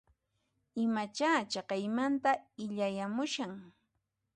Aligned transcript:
Imacha 0.83 1.29
chaqaymanta 1.51 2.31
illayamushan? 2.63 3.51